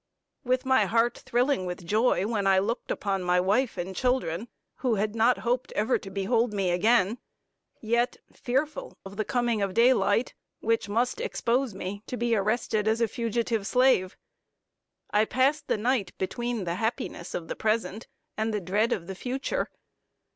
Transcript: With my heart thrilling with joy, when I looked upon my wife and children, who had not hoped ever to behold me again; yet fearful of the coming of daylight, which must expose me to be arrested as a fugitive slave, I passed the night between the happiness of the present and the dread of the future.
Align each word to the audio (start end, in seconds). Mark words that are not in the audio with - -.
With 0.43 0.65
my 0.65 0.85
heart 0.85 1.15
thrilling 1.19 1.67
with 1.67 1.85
joy, 1.85 2.25
when 2.25 2.47
I 2.47 2.57
looked 2.57 2.89
upon 2.89 3.21
my 3.21 3.39
wife 3.39 3.77
and 3.77 3.95
children, 3.95 4.47
who 4.77 4.95
had 4.95 5.13
not 5.15 5.37
hoped 5.37 5.71
ever 5.73 5.99
to 5.99 6.09
behold 6.09 6.53
me 6.53 6.71
again; 6.71 7.19
yet 7.81 8.17
fearful 8.33 8.97
of 9.05 9.15
the 9.15 9.23
coming 9.23 9.61
of 9.61 9.75
daylight, 9.75 10.33
which 10.59 10.89
must 10.89 11.21
expose 11.21 11.75
me 11.75 12.01
to 12.07 12.17
be 12.17 12.35
arrested 12.35 12.87
as 12.87 12.99
a 12.99 13.07
fugitive 13.07 13.67
slave, 13.67 14.17
I 15.11 15.23
passed 15.23 15.67
the 15.67 15.77
night 15.77 16.17
between 16.17 16.63
the 16.63 16.73
happiness 16.81 17.35
of 17.35 17.47
the 17.47 17.55
present 17.55 18.07
and 18.35 18.51
the 18.51 18.59
dread 18.59 18.91
of 18.93 19.05
the 19.05 19.13
future. 19.13 19.69